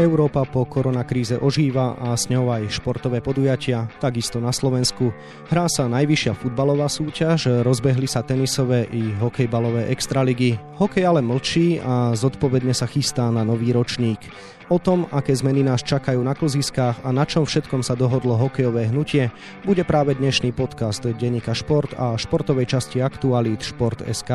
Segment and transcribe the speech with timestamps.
[0.00, 5.12] Európa po koronakríze ožíva a s ňou aj športové podujatia, takisto na Slovensku.
[5.52, 10.56] Hrá sa najvyššia futbalová súťaž, rozbehli sa tenisové i hokejbalové extraligy.
[10.80, 14.24] Hokej ale mlčí a zodpovedne sa chystá na nový ročník.
[14.72, 18.88] O tom, aké zmeny nás čakajú na kloziskách a na čom všetkom sa dohodlo hokejové
[18.88, 19.28] hnutie,
[19.66, 24.30] bude práve dnešný podcast Denika Šport a športovej časti Aktualít Šport.sk.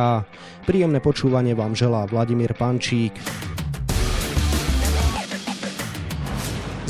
[0.68, 3.16] Príjemné počúvanie vám želá Vladimír Pančík.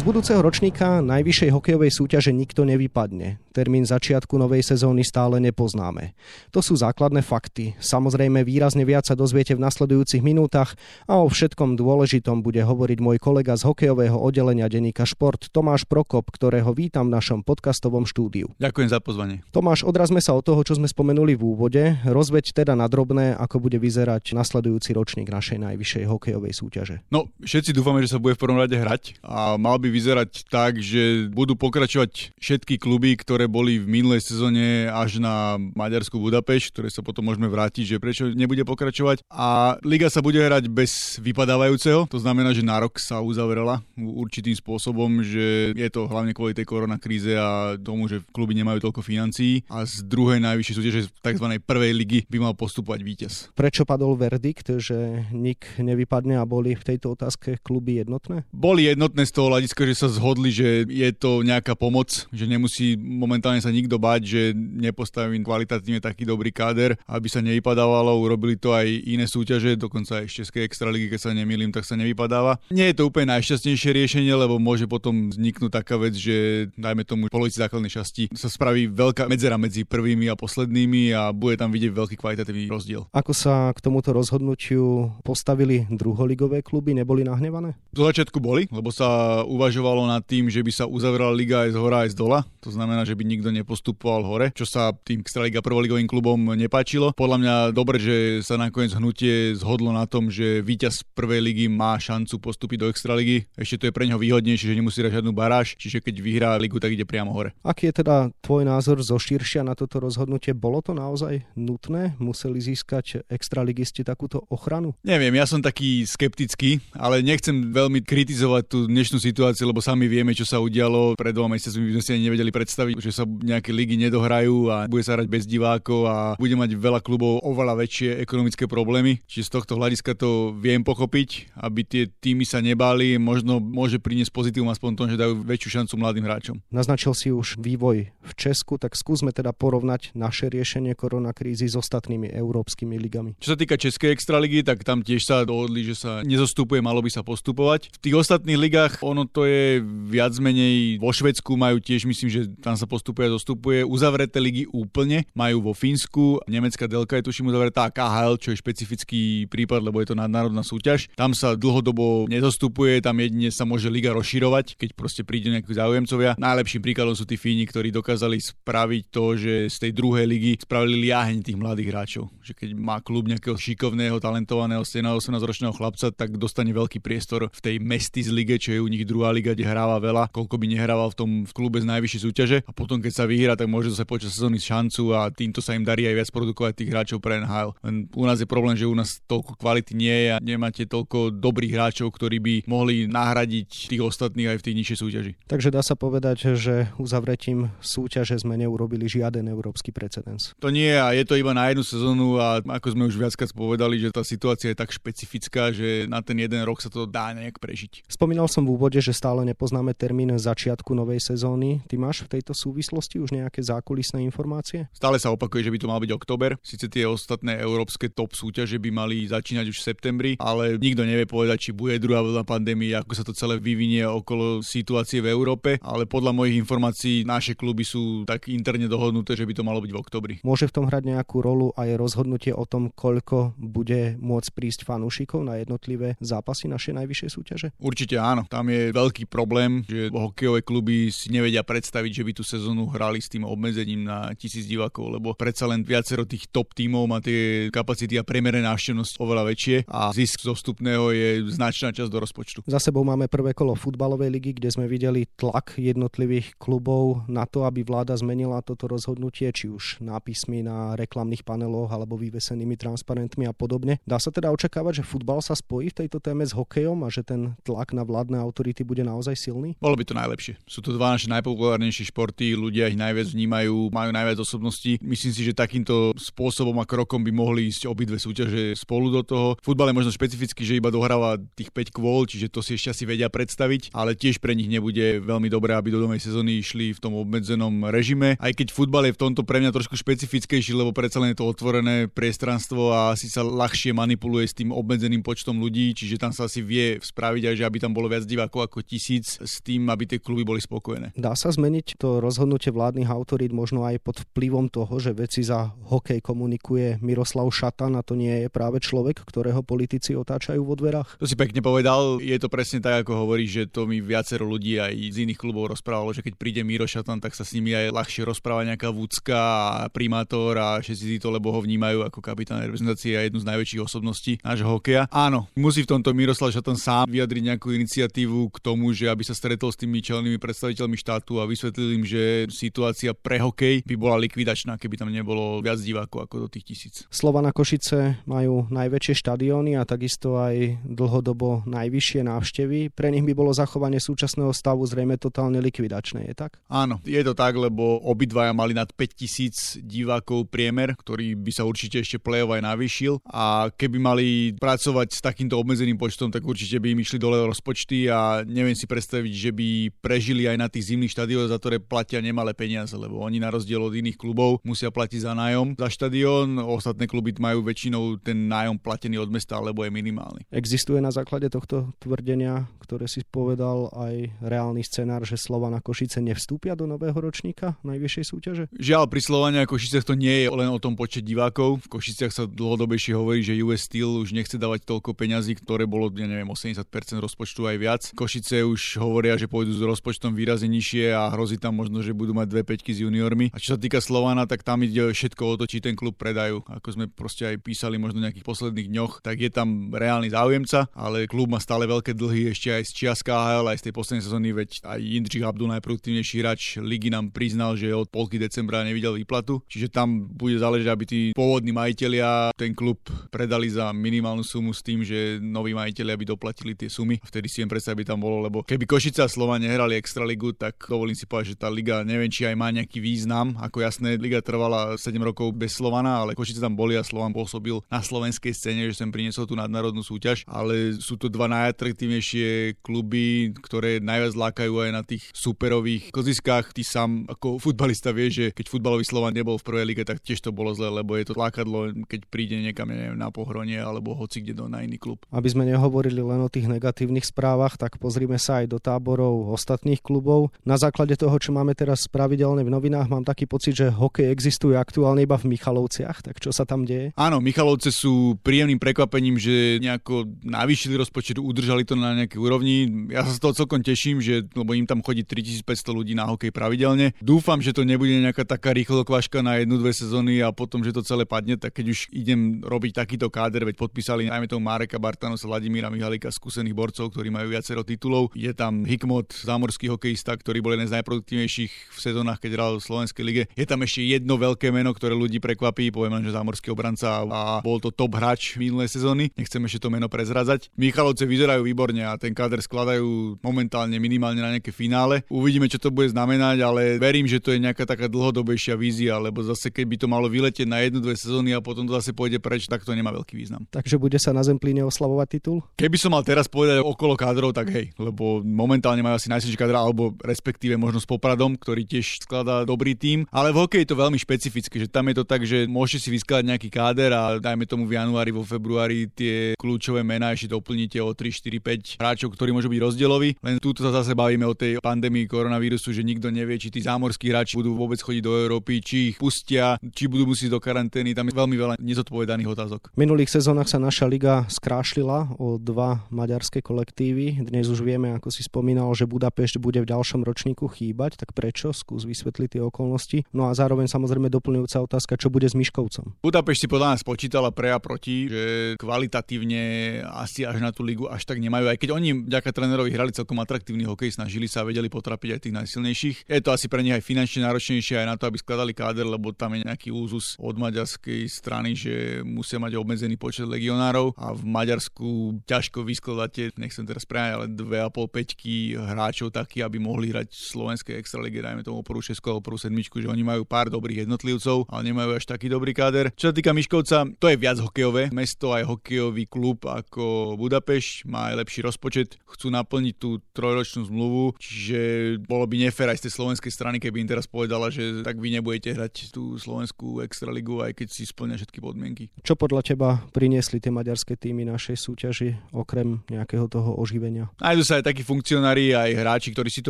[0.05, 3.41] Budúceho ročníka najvyššej hokejovej súťaže nikto nevypadne.
[3.49, 6.13] Termín začiatku novej sezóny stále nepoznáme.
[6.53, 7.73] To sú základné fakty.
[7.81, 10.77] Samozrejme výrazne viac sa dozviete v nasledujúcich minútach
[11.09, 16.29] a o všetkom dôležitom bude hovoriť môj kolega z hokejového oddelenia denníka Šport Tomáš Prokop,
[16.29, 18.53] ktorého vítam v našom podcastovom štúdiu.
[18.61, 19.41] Ďakujem za pozvanie.
[19.49, 21.83] Tomáš, odrazme sa od toho, čo sme spomenuli v úvode.
[22.05, 26.95] Rozveď teda na drobné, ako bude vyzerať nasledujúci ročník našej najvyššej hokejovej súťaže.
[27.09, 30.83] No, všetci dúfame, že sa bude v prvom rade hrať a mal by vyzerať tak,
[30.83, 36.89] že budú pokračovať všetky kluby, ktoré boli v minulej sezóne až na Maďarsku Budapešť, ktoré
[36.91, 39.23] sa potom môžeme vrátiť, že prečo nebude pokračovať.
[39.31, 44.57] A liga sa bude hrať bez vypadávajúceho, to znamená, že na rok sa uzavrela určitým
[44.59, 49.63] spôsobom, že je to hlavne kvôli tej koronakríze a tomu, že kluby nemajú toľko financií
[49.71, 51.47] a z druhej najvyššej súťaže tzv.
[51.63, 53.33] prvej ligy by mal postupovať víťaz.
[53.53, 58.43] Prečo padol verdikt, že nik nevypadne a boli v tejto otázke kluby jednotné?
[58.49, 62.97] Boli jednotné z toho hľadiska, že sa zhodli, že je to nejaká pomoc, že nemusí
[62.97, 68.17] momentálne sa nikto báť, že nepostavím kvalitatívne taký dobrý káder, aby sa nevypadávalo.
[68.17, 71.93] Urobili to aj iné súťaže, dokonca aj z Českej extraligy, keď sa nemýlim, tak sa
[71.93, 72.57] nevypadáva.
[72.73, 77.29] Nie je to úplne najšťastnejšie riešenie, lebo môže potom vzniknúť taká vec, že dajme tomu
[77.29, 81.91] polovici základnej časti sa spraví veľká medzera medzi prvými a poslednými a bude tam vidieť
[81.93, 83.05] veľký kvalitatívny rozdiel.
[83.11, 87.77] Ako sa k tomuto rozhodnutiu postavili druholigové kluby, neboli nahnevané?
[87.91, 91.75] Do začiatku boli, lebo sa uvažovalo uvažovalo nad tým, že by sa uzavrela liga aj
[91.75, 92.47] z hora, aj z dola.
[92.63, 97.11] To znamená, že by nikto nepostupoval hore, čo sa tým Extraliga prvoligovým klubom nepáčilo.
[97.11, 101.99] Podľa mňa dobre, že sa nakoniec hnutie zhodlo na tom, že víťaz prvej ligy má
[101.99, 103.51] šancu postúpiť do Extraligy.
[103.59, 106.79] Ešte to je pre neho výhodnejšie, že nemusí dať žiadnu baráž, čiže keď vyhrá ligu,
[106.79, 107.51] tak ide priamo hore.
[107.67, 110.55] Aký je teda tvoj názor zo širšia na toto rozhodnutie?
[110.55, 112.15] Bolo to naozaj nutné?
[112.23, 114.95] Museli získať extraligisti takúto ochranu?
[115.03, 120.37] Neviem, ja som taký skeptický, ale nechcem veľmi kritizovať tú dnešnú situáciu, lebo sami vieme,
[120.37, 121.17] čo sa udialo.
[121.17, 124.77] Pred dvoma mesiacmi by sme si ani nevedeli predstaviť, že sa nejaké ligy nedohrajú a
[124.85, 129.19] bude sa hrať bez divákov a bude mať veľa klubov oveľa väčšie ekonomické problémy.
[129.25, 134.31] Čiže z tohto hľadiska to viem pochopiť, aby tie týmy sa nebáli, možno môže priniesť
[134.31, 136.55] pozitívum aspoň tom, že dajú väčšiu šancu mladým hráčom.
[136.69, 142.29] Naznačil si už vývoj v Česku, tak skúsme teda porovnať naše riešenie koronakrízy s ostatnými
[142.29, 143.31] európskymi ligami.
[143.39, 147.09] Čo sa týka Českej extraligy, tak tam tiež sa dohodli, že sa nezostupuje, malo by
[147.09, 147.95] sa postupovať.
[147.95, 149.79] V tých ostatných ligách ono to je je
[150.11, 153.87] viac menej vo Švedsku majú tiež, myslím, že tam sa postupuje a zostupuje.
[153.87, 156.43] Uzavreté ligy úplne majú vo Fínsku.
[156.51, 161.07] Nemecká delka je tuším uzavretá KHL, čo je špecifický prípad, lebo je to nadnárodná súťaž.
[161.15, 166.35] Tam sa dlhodobo nezostupuje, tam jedine sa môže liga rozširovať, keď proste príde nejakí záujemcovia.
[166.35, 171.07] Najlepším príkladom sú tí Fíni, ktorí dokázali spraviť to, že z tej druhej ligy spravili
[171.07, 172.25] liaheň tých mladých hráčov.
[172.43, 177.75] Že keď má klub nejakého šikovného, talentovaného 18-ročného chlapca, tak dostane veľký priestor v tej
[177.79, 181.17] Mestis lige, čo je u nich druhá liga kde hráva veľa, koľko by nehrával v
[181.19, 184.31] tom v klube z najvyššej súťaže a potom keď sa vyhrá, tak môže zase počas
[184.31, 187.75] sezóny šancu a týmto sa im darí aj viac produkovať tých hráčov pre NHL.
[187.83, 191.35] Len u nás je problém, že u nás toľko kvality nie je a nemáte toľko
[191.35, 195.31] dobrých hráčov, ktorí by mohli nahradiť tých ostatných aj v tých nižších súťaži.
[195.49, 200.55] Takže dá sa povedať, že uzavretím súťaže sme neurobili žiaden európsky precedens.
[200.61, 203.97] To nie a je to iba na jednu sezónu a ako sme už viackrát povedali,
[203.97, 207.57] že tá situácia je tak špecifická, že na ten jeden rok sa to dá nejak
[207.57, 208.05] prežiť.
[208.05, 211.81] Spomínal som v úvode, že stále nepoznáme termín začiatku novej sezóny.
[211.89, 214.85] Ty máš v tejto súvislosti už nejaké zákulisné informácie?
[214.93, 216.61] Stále sa opakuje, že by to mal byť október.
[216.61, 221.25] Sice tie ostatné európske top súťaže by mali začínať už v septembri, ale nikto nevie
[221.25, 225.81] povedať, či bude druhá vlna pandémie, ako sa to celé vyvinie okolo situácie v Európe,
[225.81, 229.89] ale podľa mojich informácií naše kluby sú tak interne dohodnuté, že by to malo byť
[229.89, 230.33] v oktobri.
[230.45, 235.41] Môže v tom hrať nejakú rolu aj rozhodnutie o tom, koľko bude môcť prísť fanúšikov
[235.41, 237.67] na jednotlivé zápasy našej najvyššej súťaže?
[237.81, 238.45] Určite áno.
[238.45, 243.23] Tam je veľký problém, že hokejové kluby si nevedia predstaviť, že by tú sezónu hrali
[243.23, 247.71] s tým obmedzením na tisíc divákov, lebo predsa len viacero tých top tímov má tie
[247.71, 252.59] kapacity a priemerné návštevnosť oveľa väčšie a zisk zostupného je značná časť do rozpočtu.
[252.67, 257.63] Za sebou máme prvé kolo futbalovej ligy, kde sme videli tlak jednotlivých klubov na to,
[257.69, 263.53] aby vláda zmenila toto rozhodnutie, či už nápismi na reklamných paneloch alebo vyvesenými transparentmi a
[263.53, 264.01] podobne.
[264.03, 267.21] Dá sa teda očakávať, že futbal sa spojí v tejto téme s hokejom a že
[267.21, 269.77] ten tlak na vládne autority bude naozaj silný?
[269.77, 270.57] Bolo by to najlepšie.
[270.65, 274.97] Sú to dva naše najpopulárnejšie športy, ľudia ich najviac vnímajú, majú najviac osobností.
[275.05, 279.47] Myslím si, že takýmto spôsobom a krokom by mohli ísť obidve súťaže spolu do toho.
[279.61, 283.03] Futbal je možno špecificky, že iba dohráva tých 5 kvôl, čiže to si ešte asi
[283.05, 286.99] vedia predstaviť, ale tiež pre nich nebude veľmi dobré, aby do domej sezóny išli v
[286.99, 288.39] tom obmedzenom režime.
[288.41, 291.45] Aj keď futbal je v tomto pre mňa trošku špecifickejší, lebo predsa len je to
[291.45, 296.47] otvorené priestranstvo a asi sa ľahšie manipuluje s tým obmedzeným počtom ľudí, čiže tam sa
[296.47, 300.07] asi vie spraviť aj, že aby tam bolo viac divákov ako tisíc s tým, aby
[300.07, 301.11] tie kluby boli spokojné.
[301.19, 305.75] Dá sa zmeniť to rozhodnutie vládnych autorít možno aj pod vplyvom toho, že veci za
[305.91, 311.19] hokej komunikuje Miroslav Šatan a to nie je práve človek, ktorého politici otáčajú vo dverách?
[311.19, 314.79] To si pekne povedal, je to presne tak, ako hovorí, že to mi viacero ľudí
[314.79, 317.91] aj z iných klubov rozprávalo, že keď príde Miro Šatan, tak sa s nimi aj
[317.91, 323.17] ľahšie rozpráva nejaká vúcka a primátor a všetci to, lebo ho vnímajú ako kapitán reprezentácie
[323.19, 325.09] a jednu z najväčších osobností nášho hokeja.
[325.11, 329.37] Áno, musí v tomto Miroslav Šatan sám vyjadriť nejakú iniciatívu k tomu, že aby sa
[329.37, 334.17] stretol s tými čelnými predstaviteľmi štátu a vysvetlil im, že situácia pre hokej by bola
[334.21, 336.95] likvidačná, keby tam nebolo viac divákov ako do tých tisíc.
[337.09, 342.93] Slova na Košice majú najväčšie štadióny a takisto aj dlhodobo najvyššie návštevy.
[342.93, 346.61] Pre nich by bolo zachovanie súčasného stavu zrejme totálne likvidačné, je tak?
[346.69, 352.01] Áno, je to tak, lebo obidvaja mali nad 5000 divákov priemer, ktorý by sa určite
[352.01, 354.27] ešte play aj navýšil a keby mali
[354.59, 358.85] pracovať s takýmto obmedzeným počtom, tak určite by im išli dole rozpočty a neviem si
[358.85, 359.67] predstaviť, že by
[360.03, 363.81] prežili aj na tých zimných štadiónoch, za ktoré platia nemalé peniaze, lebo oni na rozdiel
[363.81, 368.75] od iných klubov musia platiť za nájom za štadión, ostatné kluby majú väčšinou ten nájom
[368.81, 370.47] platený od mesta, alebo je minimálny.
[370.51, 376.75] Existuje na základe tohto tvrdenia, ktoré si povedal, aj reálny scenár, že Slovana Košice nevstúpia
[376.75, 378.63] do nového ročníka najvyššej súťaže?
[378.75, 381.85] Žiaľ, pri Slovania Košicech to nie je len o tom počet divákov.
[381.85, 386.09] V Košiciach sa dlhodobejšie hovorí, že US Steel už nechce dávať toľko peňazí, ktoré bolo,
[386.17, 386.81] ja neviem, 80%
[387.21, 388.01] rozpočtu aj viac.
[388.17, 392.33] Košice už hovoria, že pôjdu s rozpočtom výrazne nižšie a hrozí tam možno, že budú
[392.33, 393.53] mať dve peťky s juniormi.
[393.53, 396.65] A čo sa týka Slovana, tak tam ide všetko o to, či ten klub predajú.
[396.67, 400.87] Ako sme proste aj písali možno v nejakých posledných dňoch, tak je tam reálny záujemca,
[400.95, 404.23] ale klub má stále veľké dlhy ešte aj z čias KHL, aj z tej poslednej
[404.23, 409.19] sezóny, veď aj Jindřich Abdul, najproduktívnejší hráč ligy nám priznal, že od polky decembra nevidel
[409.19, 409.59] výplatu.
[409.67, 414.85] Čiže tam bude záležiť, aby tí pôvodní majiteľia ten klub predali za minimálnu sumu s
[414.85, 417.19] tým, že noví majiteľia by doplatili tie sumy.
[417.19, 420.77] Vtedy si viem predstaviť, by tam bolo, lebo keby Košice a Slova nehrali extraligu, tak
[420.85, 423.57] dovolím si povedať, že tá liga neviem, či aj má nejaký význam.
[423.57, 427.81] Ako jasné, liga trvala 7 rokov bez Slovana, ale Košice tam boli a Slovan pôsobil
[427.89, 433.55] na slovenskej scéne, že sem priniesol tú nadnárodnú súťaž, ale sú to dva najatraktívnejšie kluby,
[433.65, 436.75] ktoré najviac lákajú aj na tých superových koziskách.
[436.75, 440.45] Ty sám ako futbalista vie, že keď futbalový Slovan nebol v prvej lige, tak tiež
[440.45, 444.45] to bolo zle, lebo je to lákadlo, keď príde niekam neviem, na pohronie alebo hoci
[444.45, 445.23] kde do na iný klub.
[445.31, 449.99] Aby sme nehovorili len o tých negatívnych správach, tak pozrime sa aj do táborov ostatných
[449.99, 450.53] klubov.
[450.67, 454.75] Na základe toho, čo máme teraz pravidelne v novinách, mám taký pocit, že hokej existuje
[454.75, 456.21] aktuálne iba v Michalovciach.
[456.25, 457.11] Tak čo sa tam deje?
[457.15, 462.75] Áno, Michalovce sú príjemným prekvapením, že nejako navýšili rozpočet, udržali to na nejakej úrovni.
[463.11, 466.51] Ja sa z toho celkom teším, že, lebo im tam chodí 3500 ľudí na hokej
[466.51, 467.15] pravidelne.
[467.19, 470.95] Dúfam, že to nebude nejaká taká rýchlo kvaška na jednu, dve sezóny a potom, že
[470.95, 474.97] to celé padne, tak keď už idem robiť takýto káder, veď podpísali najmä toho Mareka
[474.97, 478.24] Bartanosa, Vladimíra Mihalika, skúsených borcov, ktorí majú viacero titulov.
[478.33, 482.87] Je tam Hikmot, zámorský hokejista, ktorý bol jeden z najproduktívnejších v sezónach, keď hral v
[482.87, 483.43] Slovenskej lige.
[483.53, 487.59] Je tam ešte jedno veľké meno, ktoré ľudí prekvapí, poviem len, že zámorský obranca a
[487.59, 489.29] bol to top hráč minulé sezóny.
[489.35, 490.71] Nechcem ešte to meno prezradzať.
[490.79, 495.27] Michalovce vyzerajú výborne a ten káder skladajú momentálne minimálne na nejaké finále.
[495.27, 499.43] Uvidíme, čo to bude znamenať, ale verím, že to je nejaká taká dlhodobejšia vízia, lebo
[499.43, 502.71] zase keby to malo vyletieť na jednu, dve sezóny a potom to zase pôjde preč,
[502.71, 503.67] tak to nemá veľký význam.
[503.67, 505.59] Takže bude sa na Zemplíne oslavovať titul?
[505.75, 509.83] Keby som mal teraz povedať okolo kádrov, tak hej, lebo momentálne majú asi najsilnejší kádra,
[509.83, 513.27] alebo respektíve možno s Popradom, ktorý tiež skladá dobrý tým.
[513.33, 516.09] Ale v hokeji je to veľmi špecifické, že tam je to tak, že môžete si
[516.13, 521.01] vyskladať nejaký káder a dajme tomu v januári, vo februári tie kľúčové mená ešte doplníte
[521.01, 523.39] o 3, 4, 5 hráčov, ktorí môžu byť rozdieloví.
[523.41, 527.33] Len tu sa zase bavíme o tej pandémii koronavírusu, že nikto nevie, či tí zámorskí
[527.33, 531.17] hráči budú vôbec chodiť do Európy, či ich pustia, či budú musieť do karantény.
[531.17, 532.81] Tam je veľmi veľa nezodpovedaných otázok.
[532.93, 537.41] V minulých sezónach sa naša liga skrášlila o dva maďarské kolektívy.
[537.41, 541.17] Dnes už vieme, ako si spomínal, že Budapešť bude v ďalšom ročníku chýbať.
[541.17, 543.25] Tak prečo, skús vysvetliť tie okolnosti.
[543.33, 546.21] No a zároveň samozrejme doplňujúca otázka, čo bude s Miškovcom.
[546.21, 548.43] Budapešť si podľa nás počítala pre a proti, že
[548.77, 549.63] kvalitatívne
[550.05, 553.39] asi až na tú ligu až tak nemajú, aj keď oni vďaka trénerovi hrali celkom
[553.39, 556.17] atraktívny hokej, snažili sa a vedeli potrapiť aj tých najsilnejších.
[556.27, 559.31] Je to asi pre nich aj finančne náročnejšie aj na to, aby skladali káder, lebo
[559.31, 564.43] tam je nejaký úzus od maďarskej strany, že musia mať obmedzený počet legionárov a v
[564.43, 570.47] Maďarsku ťažko vyskladáte, nechcem teraz prejať, ale 2,5 peťky hráčov takí, aby mohli hrať v
[570.51, 574.67] slovenskej extralíge, dajme tomu prvú 6 alebo prvú sedmičku, že oni majú pár dobrých jednotlivcov,
[574.67, 576.11] ale nemajú až taký dobrý káder.
[576.19, 581.31] Čo sa týka Miškovca, to je viac hokejové mesto, aj hokejový klub ako Budapešť, má
[581.31, 584.79] aj lepší rozpočet, chcú naplniť tú trojročnú zmluvu, čiže
[585.23, 588.35] bolo by nefér aj z tej slovenskej strany, keby im teraz povedala, že tak vy
[588.35, 592.09] nebudete hrať tú slovenskú extraligu, aj keď si splňa všetky podmienky.
[592.25, 597.29] Čo podľa teba priniesli tie maďarské týmy našej súťaži, okrem nejakého toho oživenia?
[597.37, 599.69] Nájdu sa aj takí funkcionári, aj hráči, ktorí si to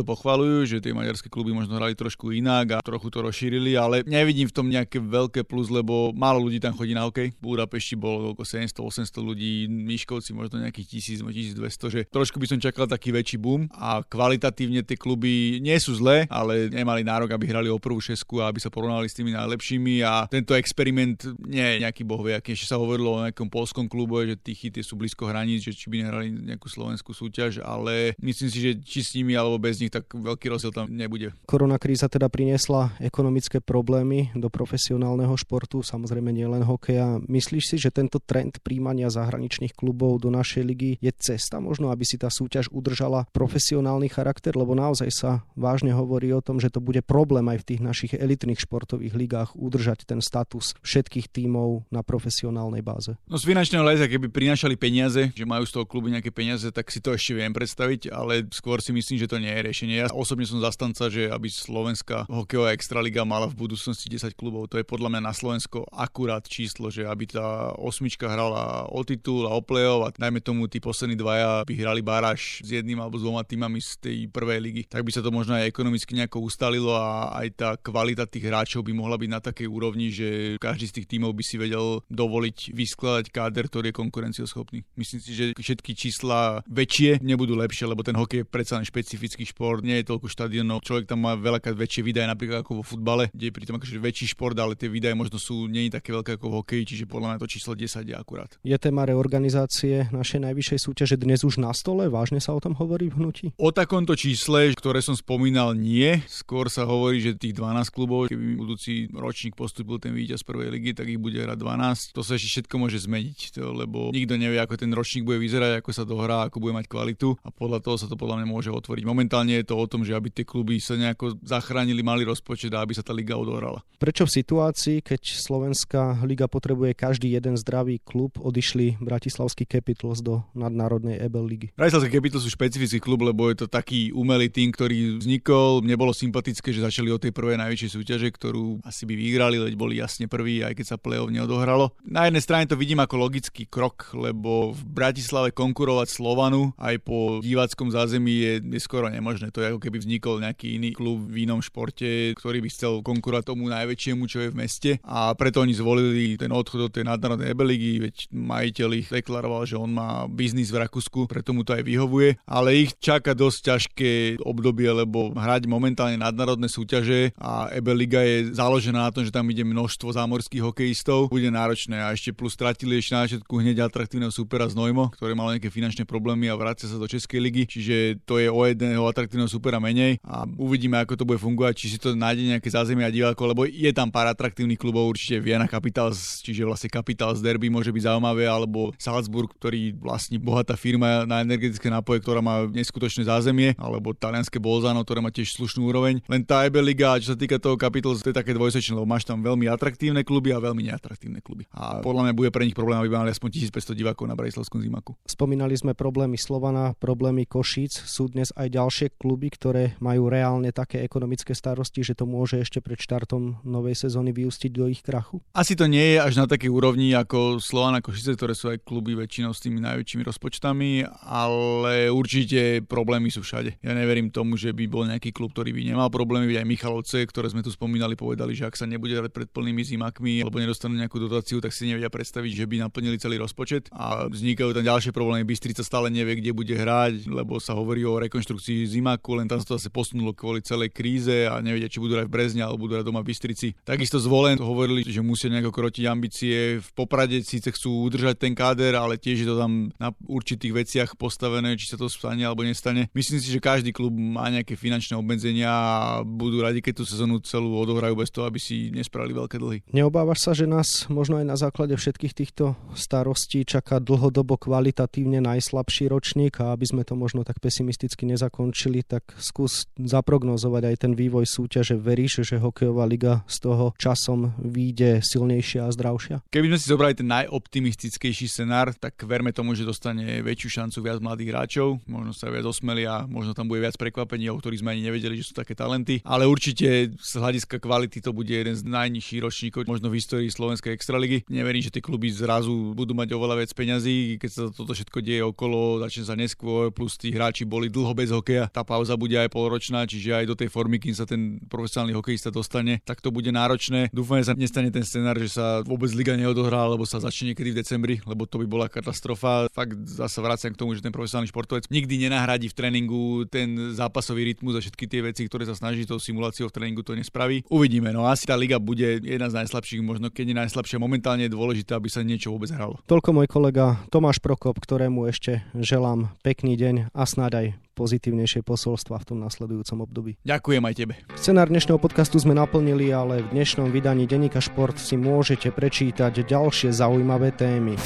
[0.00, 4.48] pochvalujú, že tie maďarské kluby možno hrali trošku inak a trochu to rozšírili, ale nevidím
[4.48, 7.36] v tom nejaké veľké plus, lebo málo ľudí tam chodí na hokej.
[7.36, 12.56] V Budapešti bolo okolo 700-800 ľudí, Miškovci možno nejakých 1000, 1200, že trošku by som
[12.56, 17.52] čakal taký väčší boom a kvalitatívne tie kluby nie sú zlé, ale nemali nárok, aby
[17.52, 21.76] hrali o prvú šesku a aby sa porovnali s tými najlepšími a tento experiment nie
[21.76, 22.56] je nejaký bohviaký.
[22.56, 25.92] Ešte sa hovorilo o nejakom polskom klubu, že tí chyty sú blízko hraníc, že či
[25.92, 29.90] by nehrali nejakú slovenskú súťaž, ale myslím si, že či s nimi alebo bez nich,
[29.90, 31.34] tak veľký rozdiel tam nebude.
[31.48, 37.18] Korona kríza teda priniesla ekonomické problémy do profesionálneho športu, samozrejme nielen hokeja.
[37.26, 42.04] Myslíš si, že tento trend príjmania zahraničných klubov do našej ligy je cesta možno, aby
[42.04, 46.82] si tá súťaž udržala profesionálny charakter, lebo naozaj sa vážne hovorí o tom, že to
[46.82, 52.04] bude problém aj v tých našich elitných športových ligách udržať ten status všetkých tímov na
[52.04, 53.16] profesionálnej báze.
[53.24, 56.92] No z finančného hľadiska, keby prinášali peniaze, že majú z toho klubu nejaké peniaze, tak
[56.92, 59.94] si to ešte viem predstaviť, ale skôr si myslím, že to nie je riešenie.
[60.04, 64.68] Ja osobne som zastanca, že aby slovenská hokejová extraliga mala v budúcnosti 10 klubov.
[64.72, 69.48] To je podľa mňa na Slovensko akurát číslo, že aby tá osmička hrala o titul
[69.48, 73.16] a o play-off a najmä tomu tí poslední dvaja by hrali baráž s jedným alebo
[73.18, 76.42] s dvoma týmami z tej prvej ligy, tak by sa to možno aj ekonomicky nejako
[76.42, 80.88] ustalilo a aj tá kvalita tých hráčov by mohla byť na takej úrovni, že každý
[80.88, 84.78] z tých tímov by si vedel dovoliť vyskladať káder, ktorý je konkurencioschopný.
[84.96, 89.44] Myslím si, že všetky čísla väčšie nebudú lepšie, lebo ten hokej je predsa len špecifický
[89.44, 93.28] šport, nie je toľko štadionov, človek tam má veľakrát väčšie výdaje napríklad ako vo futbale,
[93.36, 96.46] kde je pritom akože väčší šport, ale tie výdaje možno sú nie také veľké ako
[96.48, 98.50] v hokeji, čiže podľa mňa to číslo 10 je akurát.
[98.64, 102.06] Je téma reorganizácie našej najvyššej súťaže dnes už na stole?
[102.06, 103.46] Vážne sa o tom hovorí v hnutí?
[103.58, 106.22] O takomto čísle, ktoré som spomínal, nie.
[106.30, 110.94] Skôr sa hovorí, že tých 12 klubov, keby budúci ročník postupil ten víťaz prvej ligy,
[110.94, 112.14] tak ich bude hrať 12.
[112.14, 115.80] To sa ešte všetko môže zmeniť, to, lebo nikto nevie, ako ten ročník bude vyzerať,
[115.80, 118.70] ako sa dohrá, ako bude mať kvalitu a podľa toho sa to podľa mňa môže
[118.70, 119.02] otvoriť.
[119.02, 122.86] Momentálne je to o tom, že aby tie kluby sa nejako zachránili, mali rozpočet a
[122.86, 123.82] aby sa tá liga odohrala.
[123.98, 130.46] Prečo v situácii, keď Slovenská liga potrebuje každý jeden zdravý klub, odišli Bratislavský Capitals do
[130.54, 131.68] nadnárodnej EBL ligy?
[131.74, 135.82] Bratislavský Capitals sú špecifický klub, lebo je to taký umelý tým, ktorý vznikol.
[135.82, 139.74] Mne bolo sympatické, že začali od tej prvej najväčšej súťaže, ktorú asi by vyhrali, leď
[139.74, 141.90] boli jasne prví, aj keď sa play-off neodohralo.
[142.04, 147.40] Na jednej strane to vidím ako logický krok, lebo v Bratislave konkurovať Slovanu aj po
[147.56, 149.48] diváckom zázemí je, je skoro nemožné.
[149.56, 153.48] To je ako keby vznikol nejaký iný klub v inom športe, ktorý by chcel konkurovať
[153.48, 154.90] tomu najväčšiemu, čo je v meste.
[155.00, 159.80] A preto oni zvolili ten odchod do tej nadnárodnej ebeligy, veď majiteľ ich deklaroval, že
[159.80, 164.12] on má biznis v Rakúsku, preto mu to aj vyhovuje, ale ich čaká dosť ťažké
[164.44, 169.64] obdobie, lebo hrať momentálne nadnárodné súťaže a Ebeliga je založená na tom, že tam ide
[169.64, 174.66] množstvo zámorských hokejistov, bude náročné a ešte plus stratili ešte na začiatku hneď atraktívneho supera
[174.66, 178.50] Znojmo, ktoré malo nejaké finančné problémy a vracia sa do Českej ligy, čiže to je
[178.50, 182.58] o jedného atraktívneho supera menej a uvidíme, ako to bude fungovať, či si to nájde
[182.58, 186.90] nejaké zázemie a divákov, lebo je tam pár atraktívnych klubov, určite Vienna Capitals, čiže vlastne
[186.90, 192.42] Capitals Derby môže byť zaujímavé, alebo Salzburg, ktorý vlastní bohatá firma na energetické nápoje, ktorá
[192.42, 196.24] má neskutočné zázemie, alebo talianské Bolzano, ktoré má tiež slušnú úroveň.
[196.26, 199.28] Len tá EB Liga, čo sa týka toho Capitals, to je také dvojsečné, lebo máš
[199.28, 201.68] tam veľmi atraktívne kluby a veľmi neatraktívne kluby.
[201.76, 205.12] A podľa mňa bude pre nich problém, aby mali aspoň 1500 divákov na Bratislavskom zimaku.
[205.28, 207.92] Spomínali sme problémy Slovana, problémy Košíc.
[208.08, 212.80] Sú dnes aj ďalšie kluby, ktoré majú reálne také ekonomické starosti, že to môže ešte
[212.80, 215.42] pred štartom novej sezóny vyústiť do ich krachu?
[215.52, 219.18] Asi to nie je až na takej úrovni ako Slovana Košice, ktoré sú aj kluby
[219.18, 223.82] väčšinou s tými najväčšími rozpočtami, ale určite problémy sú všade.
[223.82, 226.54] Ja neverím tomu, že by bol nejaký klub, ktorý by nemal problémy.
[226.54, 230.46] Aj Michalovce, ktoré sme tu spomínali, povedali, že ak sa nebude hrať pred plnými zimakmi
[230.46, 233.90] alebo nedostanú nejakú dotáciu, tak si nevedia predstaviť, že by naplnili celý rozpočet.
[233.90, 235.42] A vznikajú tam ďalšie problémy.
[235.42, 239.74] Bystrica stále nevie, kde bude hrať, lebo sa hovorí o rekonštrukcii zimaku, len tam sa
[239.74, 242.98] to zase posunulo kvôli celej kríze a nevedia, či budú aj v Brezne alebo budú
[243.00, 243.74] aj doma v Bystrici.
[243.82, 246.78] Takisto zvolen hovorili, že musia nejako krotiť ambície.
[246.78, 251.10] V Poprade síce chcú udržať ten káder, ale tiež je to tam na určitých veciach
[251.18, 253.10] postavené, či sa to stane alebo nestane.
[253.16, 257.42] Myslím si, že každý klub má nejaké finančné obmedzenia a budú radi, keď tú sezónu
[257.42, 259.78] celú odohrajú bez toho, aby si nespravili veľké dlhy.
[259.90, 266.12] Neobávaš sa, že nás možno aj na základe všetkých týchto starostí čaká dlhodobo kvalitatívne najslabší
[266.12, 271.48] ročník a aby sme to možno tak pesimisticky nezakončili, tak skús zaprognozovať aj ten vývoj
[271.48, 271.96] súťaže.
[271.96, 276.44] Veríš, že hokejová liga z toho časom vyjde silnejšia a zdravšia?
[276.52, 281.18] Keby sme si zobrali ten najoptimistickejší scenár, tak verme tomu, že dostane väčšiu šancu viac
[281.24, 284.92] mladých hráčov, možno sa viac osmeli a možno tam bude viac prekvapení, o ktorých sme
[284.92, 286.20] ani nevedeli, že sú také talenty.
[286.26, 290.90] Ale určite z hľadiska kvality to bude jeden z najnižších ročníkov možno v histórii slovenskej
[290.90, 291.46] extraligy.
[291.46, 295.42] Neverím, že tie kluby zrazu budú mať oveľa viac peňazí, keď sa toto všetko deje
[295.46, 298.66] okolo, začne sa neskôr, plus tí hráči boli dlho bez hokeja.
[298.74, 302.50] Tá pauza bude aj polročná, čiže aj do tej formy, kým sa ten profesionálny hokejista
[302.50, 304.10] dostane, tak to bude náročné.
[304.10, 307.70] Dúfam, že sa nestane ten scenár, že sa vôbec liga neodohrá, alebo sa začne niekedy
[307.70, 309.70] v decembri, lebo to by bola katastrofa.
[309.70, 314.48] Fakt zase vraciam k tomu, že ten profesionálny športovec nikdy nenahradí v tréningu ten zápasový
[314.48, 317.60] rytmus a všetky tie veci, ktoré sa snaží tou simuláciou v tréningu to nespraví.
[317.68, 320.96] Uvidíme, no asi tá liga bude jedna z najslabších, možno keď nie najslabšia.
[320.96, 322.96] Momentálne je dôležité, aby sa niečo vôbec hralo.
[323.04, 327.66] Toľko môj kolega Tomáš Prokop, ktorému ešte želám pekný deň a snáď aj
[327.98, 330.32] pozitívnejšie posolstva v tom nasledujúcom období.
[330.46, 331.14] Ďakujem aj tebe.
[331.34, 336.94] Scenár dnešného podcastu sme naplnili, ale v dnešnom vydaní Denika Šport si môžete prečítať ďalšie
[336.94, 337.98] zaujímavé témy.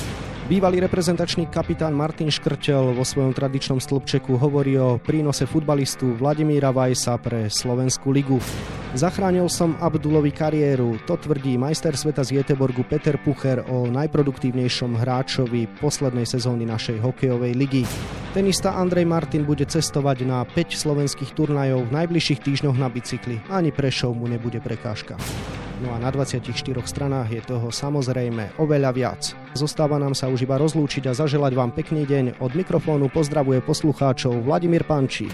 [0.50, 7.14] Bývalý reprezentačný kapitán Martin Škrtel vo svojom tradičnom stĺpčeku hovorí o prínose futbalistu Vladimíra Vajsa
[7.23, 8.42] pre Slovenskú ligu.
[8.99, 15.71] Zachránil som Abdulovi kariéru, to tvrdí majster sveta z Jeteborgu Peter Pucher o najproduktívnejšom hráčovi
[15.78, 17.87] poslednej sezóny našej hokejovej ligy.
[18.35, 23.38] Tenista Andrej Martin bude cestovať na 5 slovenských turnajov v najbližších týždňoch na bicykli.
[23.54, 25.14] Ani Prešov mu nebude prekážka.
[25.81, 26.45] No a na 24
[26.85, 29.23] stranách je toho samozrejme oveľa viac.
[29.57, 32.37] Zostáva nám sa už iba rozlúčiť a zaželať vám pekný deň.
[32.37, 35.33] Od mikrofónu pozdravuje poslucháčov Vladimír Pančík.